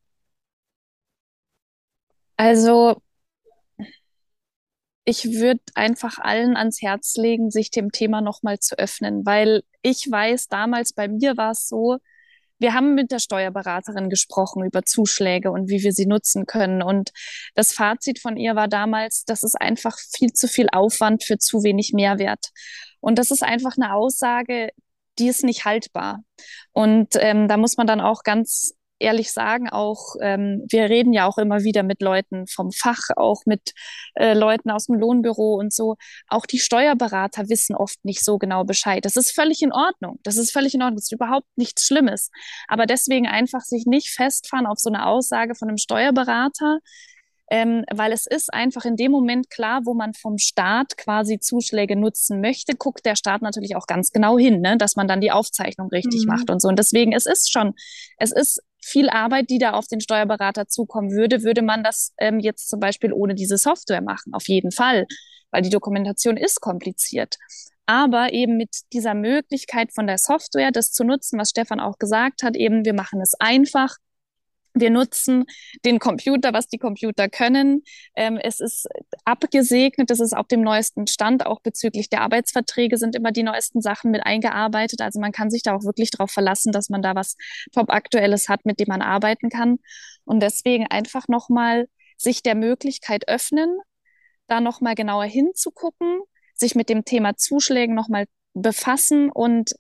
[2.38, 3.02] Also
[5.06, 10.08] ich würde einfach allen ans Herz legen, sich dem Thema nochmal zu öffnen, weil ich
[10.10, 11.98] weiß, damals bei mir war es so,
[12.58, 16.82] wir haben mit der Steuerberaterin gesprochen über Zuschläge und wie wir sie nutzen können.
[16.82, 17.12] Und
[17.54, 21.64] das Fazit von ihr war damals, das ist einfach viel zu viel Aufwand für zu
[21.64, 22.52] wenig Mehrwert.
[23.02, 24.70] Und das ist einfach eine Aussage,
[25.20, 26.24] die ist nicht haltbar.
[26.72, 31.28] Und ähm, da muss man dann auch ganz ehrlich sagen, auch ähm, wir reden ja
[31.28, 33.74] auch immer wieder mit Leuten vom Fach, auch mit
[34.16, 35.96] äh, Leuten aus dem Lohnbüro und so.
[36.28, 39.04] Auch die Steuerberater wissen oft nicht so genau Bescheid.
[39.04, 40.20] Das ist völlig in Ordnung.
[40.24, 40.98] Das ist völlig in Ordnung.
[40.98, 42.32] Das ist überhaupt nichts Schlimmes.
[42.68, 46.80] Aber deswegen einfach sich nicht festfahren auf so eine Aussage von einem Steuerberater,
[47.52, 51.96] ähm, weil es ist einfach in dem Moment klar, wo man vom Staat quasi Zuschläge
[51.96, 55.32] nutzen möchte, guckt der Staat natürlich auch ganz genau hin, ne, dass man dann die
[55.32, 56.34] Aufzeichnung richtig mhm.
[56.34, 56.68] macht und so.
[56.68, 57.74] Und deswegen, es ist schon,
[58.18, 62.40] es ist viel Arbeit, die da auf den Steuerberater zukommen würde, würde man das ähm,
[62.40, 65.08] jetzt zum Beispiel ohne diese Software machen, auf jeden Fall,
[65.52, 67.38] weil die Dokumentation ist kompliziert.
[67.88, 72.44] Aber eben mit dieser Möglichkeit von der Software, das zu nutzen, was Stefan auch gesagt
[72.44, 73.98] hat, eben wir machen es einfach,
[74.76, 75.46] wir nutzen
[75.86, 77.84] den Computer, was die Computer können.
[78.16, 78.88] Ähm, es ist
[79.24, 83.82] abgesegnet, es ist auf dem neuesten Stand, auch bezüglich der Arbeitsverträge sind immer die neuesten
[83.82, 85.02] Sachen mit eingearbeitet.
[85.02, 87.38] Also man kann sich da auch wirklich darauf verlassen, dass man da was
[87.74, 89.78] top-aktuelles hat, mit dem man arbeiten kann.
[90.26, 93.80] Und deswegen einfach nochmal sich der Möglichkeit öffnen,
[94.48, 96.20] da nochmal genauer hinzugucken,
[96.54, 99.72] sich mit dem Thema Zuschlägen nochmal befassen und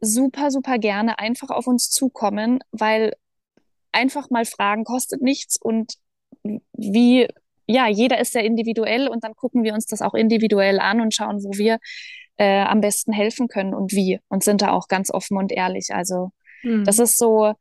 [0.00, 3.14] super, super gerne einfach auf uns zukommen, weil
[3.94, 5.94] einfach mal fragen kostet nichts und
[6.72, 7.28] wie,
[7.66, 11.14] ja, jeder ist sehr individuell und dann gucken wir uns das auch individuell an und
[11.14, 11.78] schauen, wo wir
[12.36, 15.90] äh, am besten helfen können und wie und sind da auch ganz offen und ehrlich.
[15.92, 16.30] Also
[16.62, 16.84] mhm.
[16.84, 17.54] das ist so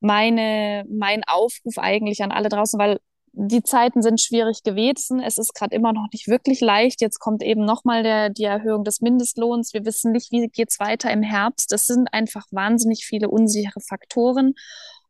[0.00, 2.98] meine, mein Aufruf eigentlich an alle draußen, weil
[3.38, 5.20] die Zeiten sind schwierig gewesen.
[5.20, 7.02] Es ist gerade immer noch nicht wirklich leicht.
[7.02, 9.74] Jetzt kommt eben nochmal der, die Erhöhung des Mindestlohns.
[9.74, 11.70] Wir wissen nicht, wie geht's weiter im Herbst.
[11.72, 14.54] Es sind einfach wahnsinnig viele unsichere Faktoren.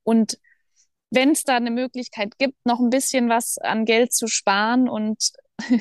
[0.02, 0.38] Und
[1.10, 5.30] wenn es da eine Möglichkeit gibt, noch ein bisschen was an Geld zu sparen und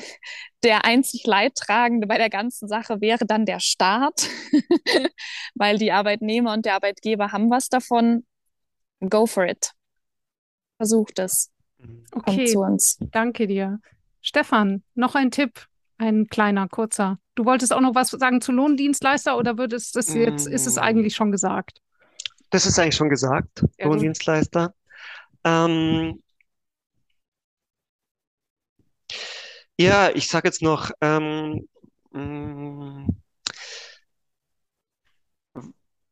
[0.62, 4.28] der einzig Leidtragende bei der ganzen Sache wäre dann der Staat,
[5.54, 8.24] weil die Arbeitnehmer und der Arbeitgeber haben was davon.
[9.00, 9.72] Go for it.
[10.78, 11.50] Versucht es.
[12.12, 12.98] Okay, Kommt zu uns.
[13.10, 13.80] danke dir.
[14.22, 15.66] Stefan, noch ein Tipp,
[15.98, 17.18] ein kleiner, kurzer.
[17.34, 21.14] Du wolltest auch noch was sagen zu Lohndienstleister oder würdest das jetzt, ist es eigentlich
[21.14, 21.80] schon gesagt?
[22.50, 24.74] Das ist eigentlich schon gesagt, ja, Lohndienstleister.
[25.46, 26.20] Ähm,
[29.78, 31.68] ja, ich sage jetzt noch, ähm,
[32.12, 33.06] mm,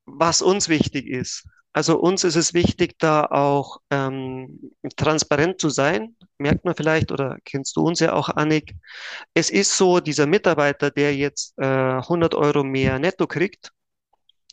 [0.07, 1.47] was uns wichtig ist.
[1.73, 6.15] Also uns ist es wichtig, da auch ähm, transparent zu sein.
[6.39, 8.77] Merkt man vielleicht oder kennst du uns ja auch, Annik.
[9.35, 13.73] Es ist so, dieser Mitarbeiter, der jetzt äh, 100 Euro mehr netto kriegt,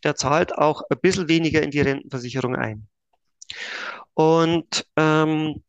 [0.04, 2.88] der zahlt auch ein bisschen weniger in die Rentenversicherung ein.
[4.14, 5.64] Und ähm,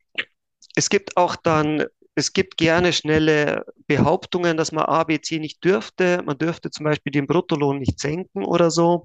[0.75, 5.63] es gibt auch dann es gibt gerne schnelle Behauptungen, dass man A, B, C nicht
[5.63, 6.21] dürfte.
[6.23, 9.03] Man dürfte zum Beispiel den Bruttolohn nicht senken oder so,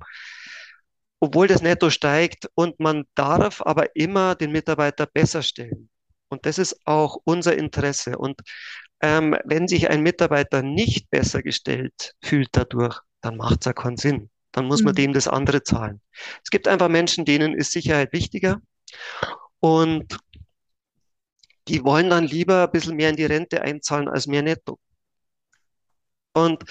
[1.20, 2.48] obwohl das Netto steigt.
[2.54, 5.88] Und man darf aber immer den Mitarbeiter besser stellen.
[6.28, 8.18] Und das ist auch unser Interesse.
[8.18, 8.40] Und
[9.00, 13.96] ähm, wenn sich ein Mitarbeiter nicht besser gestellt fühlt dadurch, dann macht es ja keinen
[13.96, 14.28] Sinn.
[14.52, 14.96] Dann muss man mhm.
[14.96, 16.00] dem das andere zahlen.
[16.42, 18.60] Es gibt einfach Menschen, denen ist Sicherheit wichtiger.
[19.60, 20.18] Und
[21.68, 24.78] die wollen dann lieber ein bisschen mehr in die Rente einzahlen als mehr netto.
[26.32, 26.64] Und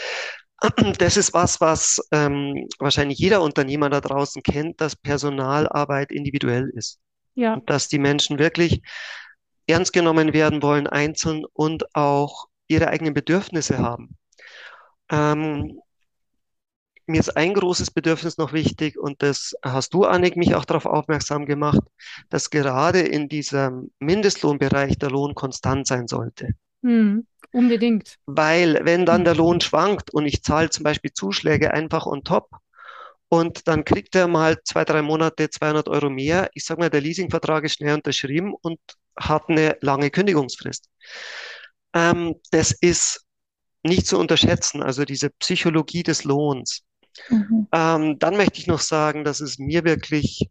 [0.98, 7.00] das ist was, was ähm, wahrscheinlich jeder Unternehmer da draußen kennt, dass Personalarbeit individuell ist.
[7.36, 7.54] Ja.
[7.54, 8.82] Und dass die Menschen wirklich
[9.68, 14.18] ernst genommen werden wollen, einzeln und auch ihre eigenen Bedürfnisse haben.
[15.10, 15.80] Ähm,
[17.08, 20.86] mir ist ein großes Bedürfnis noch wichtig und das hast du, Annik, mich auch darauf
[20.86, 21.82] aufmerksam gemacht,
[22.30, 26.50] dass gerade in diesem Mindestlohnbereich der Lohn konstant sein sollte.
[26.84, 28.18] Hm, unbedingt.
[28.26, 32.50] Weil wenn dann der Lohn schwankt und ich zahle zum Beispiel Zuschläge einfach on top
[33.30, 37.02] und dann kriegt er mal zwei, drei Monate 200 Euro mehr, ich sage mal, der
[37.02, 38.80] Leasingvertrag ist schnell unterschrieben und
[39.18, 40.90] hat eine lange Kündigungsfrist.
[41.94, 43.26] Ähm, das ist
[43.84, 46.84] nicht zu unterschätzen, also diese Psychologie des Lohns.
[47.30, 47.68] Mhm.
[47.72, 50.50] Ähm, dann möchte ich noch sagen, dass es mir wirklich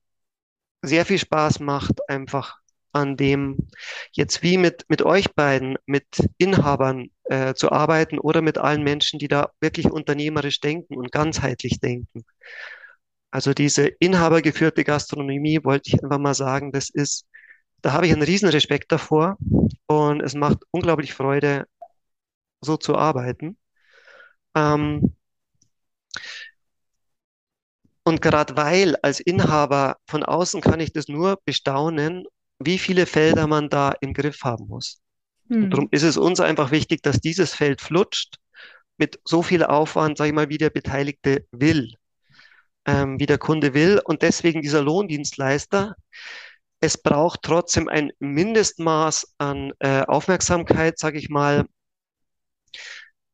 [0.83, 2.59] sehr viel Spaß macht, einfach
[2.93, 3.69] an dem
[4.13, 6.07] jetzt wie mit, mit euch beiden, mit
[6.39, 11.79] Inhabern äh, zu arbeiten oder mit allen Menschen, die da wirklich unternehmerisch denken und ganzheitlich
[11.81, 12.25] denken.
[13.31, 17.27] Also diese inhabergeführte Gastronomie, wollte ich einfach mal sagen, das ist,
[17.83, 19.37] da habe ich einen riesen Respekt davor
[19.87, 21.67] und es macht unglaublich Freude,
[22.63, 23.59] so zu arbeiten.
[24.55, 25.16] Ähm,
[28.07, 32.25] und gerade weil als Inhaber von außen kann ich das nur bestaunen,
[32.61, 35.01] wie viele Felder man da im Griff haben muss.
[35.49, 35.71] Hm.
[35.71, 38.37] darum ist es uns einfach wichtig, dass dieses Feld flutscht
[38.97, 41.95] mit so viel Aufwand, sage ich mal, wie der Beteiligte will,
[42.85, 44.01] ähm, wie der Kunde will.
[44.05, 45.97] Und deswegen dieser Lohndienstleister,
[46.79, 51.67] es braucht trotzdem ein Mindestmaß an äh, Aufmerksamkeit, sage ich mal.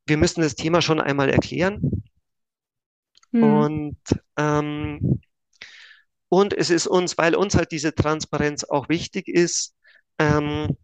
[0.07, 2.03] Wir müssen das Thema schon einmal erklären.
[3.33, 3.43] Mhm.
[3.43, 3.99] Und,
[4.37, 5.21] ähm,
[6.29, 9.75] und es ist uns, weil uns halt diese Transparenz auch wichtig ist,
[10.19, 10.77] ähm,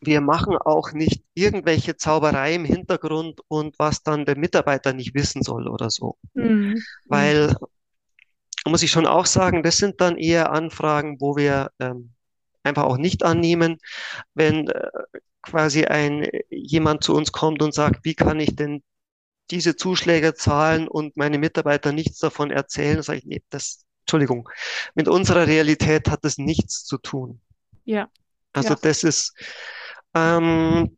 [0.00, 5.42] wir machen auch nicht irgendwelche Zauberei im Hintergrund und was dann der Mitarbeiter nicht wissen
[5.42, 6.16] soll oder so.
[6.34, 6.82] Mhm.
[7.06, 7.54] Weil,
[8.66, 12.10] muss ich schon auch sagen, das sind dann eher Anfragen, wo wir ähm,
[12.64, 13.78] einfach auch nicht annehmen,
[14.34, 14.90] wenn äh,
[15.40, 18.82] quasi ein jemand zu uns kommt und sagt, wie kann ich denn
[19.52, 24.48] diese Zuschläge zahlen und meine Mitarbeiter nichts davon erzählen, sage ich, nee, das, Entschuldigung,
[24.94, 27.40] mit unserer Realität hat das nichts zu tun.
[27.84, 28.08] Ja.
[28.54, 28.78] Also ja.
[28.80, 29.34] das ist,
[30.14, 30.96] ähm,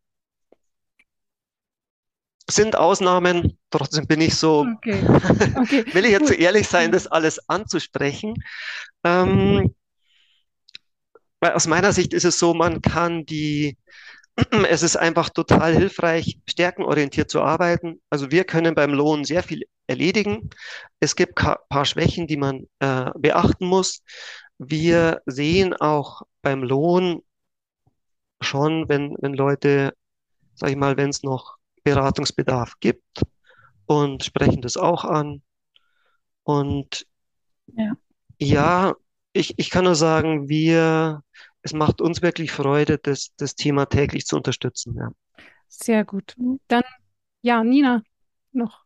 [2.48, 5.02] sind Ausnahmen, trotzdem bin ich so, okay.
[5.56, 5.84] Okay.
[5.92, 8.34] will ich jetzt so ehrlich sein, das alles anzusprechen.
[9.02, 9.74] Ähm,
[11.40, 13.76] weil aus meiner Sicht ist es so, man kann die
[14.68, 18.00] es ist einfach total hilfreich, stärkenorientiert zu arbeiten.
[18.10, 20.50] Also wir können beim Lohn sehr viel erledigen.
[21.00, 24.02] Es gibt ein paar Schwächen, die man äh, beachten muss.
[24.58, 27.22] Wir sehen auch beim Lohn
[28.40, 29.94] schon, wenn, wenn Leute,
[30.54, 33.22] sag ich mal, wenn es noch Beratungsbedarf gibt
[33.86, 35.42] und sprechen das auch an.
[36.44, 37.06] Und
[37.66, 37.92] ja,
[38.38, 38.94] ja
[39.32, 41.22] ich, ich kann nur sagen, wir
[41.64, 44.94] es macht uns wirklich Freude, das, das Thema täglich zu unterstützen.
[44.96, 45.08] Ja.
[45.68, 46.36] Sehr gut.
[46.68, 46.82] Dann,
[47.42, 48.02] ja, Nina,
[48.52, 48.84] noch.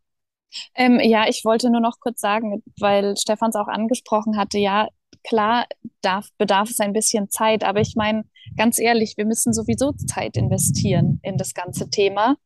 [0.74, 4.88] Ähm, ja, ich wollte nur noch kurz sagen, weil Stefan es auch angesprochen hatte, ja,
[5.24, 5.66] klar
[6.00, 8.24] darf, bedarf es ein bisschen Zeit, aber ich meine,
[8.56, 12.36] ganz ehrlich, wir müssen sowieso Zeit investieren in das ganze Thema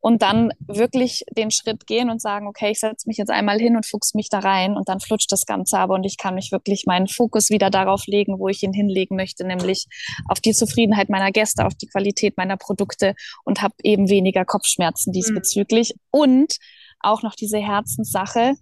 [0.00, 3.76] und dann wirklich den Schritt gehen und sagen, okay, ich setze mich jetzt einmal hin
[3.76, 6.52] und fuchs mich da rein und dann flutscht das Ganze aber und ich kann mich
[6.52, 9.86] wirklich meinen Fokus wieder darauf legen, wo ich ihn hinlegen möchte, nämlich
[10.28, 15.12] auf die Zufriedenheit meiner Gäste, auf die Qualität meiner Produkte und habe eben weniger Kopfschmerzen
[15.12, 16.20] diesbezüglich mhm.
[16.20, 16.56] und
[17.00, 18.54] auch noch diese Herzenssache.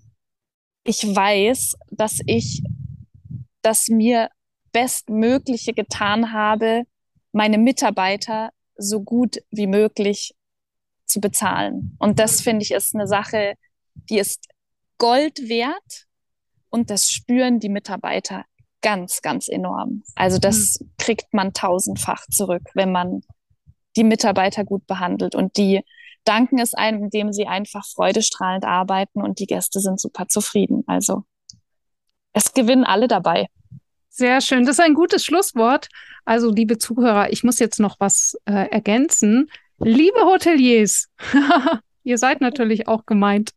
[0.84, 2.62] Ich weiß, dass ich
[3.62, 4.30] das mir
[4.72, 6.82] bestmögliche getan habe,
[7.32, 10.34] meine Mitarbeiter so gut wie möglich
[11.08, 11.96] zu bezahlen.
[11.98, 13.54] Und das finde ich ist eine Sache,
[13.94, 14.46] die ist
[14.98, 16.06] Gold wert
[16.70, 18.44] und das spüren die Mitarbeiter
[18.82, 20.02] ganz, ganz enorm.
[20.14, 20.92] Also das mhm.
[20.98, 23.22] kriegt man tausendfach zurück, wenn man
[23.96, 25.82] die Mitarbeiter gut behandelt und die
[26.24, 30.84] danken es einem, indem sie einfach freudestrahlend arbeiten und die Gäste sind super zufrieden.
[30.86, 31.24] Also
[32.32, 33.46] es gewinnen alle dabei.
[34.10, 34.64] Sehr schön.
[34.64, 35.88] Das ist ein gutes Schlusswort.
[36.24, 39.48] Also, liebe Zuhörer, ich muss jetzt noch was äh, ergänzen.
[39.80, 41.08] Liebe Hoteliers,
[42.04, 43.52] ihr seid natürlich auch gemeint.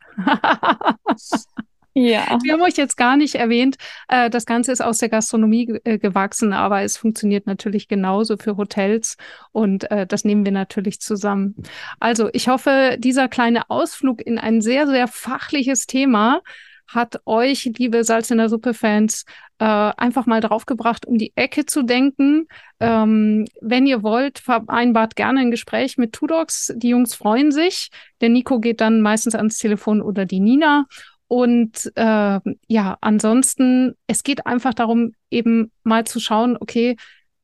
[1.93, 2.39] Ja.
[2.43, 3.75] Wir haben euch jetzt gar nicht erwähnt.
[4.07, 8.55] Äh, das Ganze ist aus der Gastronomie äh, gewachsen, aber es funktioniert natürlich genauso für
[8.55, 9.17] Hotels
[9.51, 11.55] und äh, das nehmen wir natürlich zusammen.
[11.99, 16.41] Also ich hoffe, dieser kleine Ausflug in ein sehr, sehr fachliches Thema
[16.87, 19.25] hat euch, liebe Salz in der Suppe-Fans,
[19.61, 22.47] äh, einfach mal draufgebracht, um die Ecke zu denken.
[22.79, 26.73] Ähm, wenn ihr wollt, vereinbart gerne ein Gespräch mit Tudox.
[26.75, 27.91] Die Jungs freuen sich.
[28.21, 30.87] Der Nico geht dann meistens ans Telefon oder die Nina.
[31.27, 32.39] Und äh,
[32.69, 36.95] ja, ansonsten, es geht einfach darum, eben mal zu schauen, okay,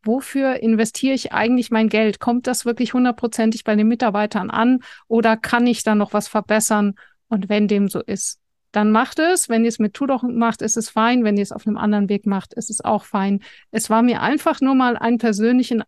[0.02, 2.20] wofür investiere ich eigentlich mein Geld?
[2.20, 6.96] Kommt das wirklich hundertprozentig bei den Mitarbeitern an oder kann ich da noch was verbessern?
[7.28, 8.40] Und wenn dem so ist,
[8.78, 9.50] dann macht es.
[9.50, 11.24] Wenn ihr es mit Tudoch macht, ist es fein.
[11.24, 13.42] Wenn ihr es auf einem anderen Weg macht, ist es auch fein.
[13.72, 15.84] Es war mir einfach nur mal ein, persönlichen,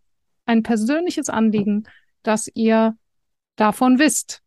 [0.46, 1.84] ein persönliches Anliegen,
[2.24, 2.96] dass ihr
[3.56, 4.44] davon wisst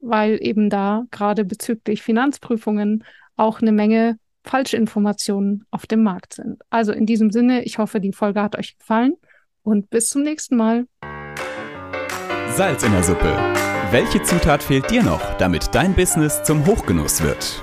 [0.00, 3.04] weil eben da gerade bezüglich Finanzprüfungen
[3.36, 6.62] auch eine Menge Falschinformationen auf dem Markt sind.
[6.70, 9.14] Also in diesem Sinne, ich hoffe, die Folge hat euch gefallen
[9.62, 10.86] und bis zum nächsten Mal.
[12.48, 13.36] Salz in der Suppe.
[13.90, 17.62] Welche Zutat fehlt dir noch, damit dein Business zum Hochgenuss wird?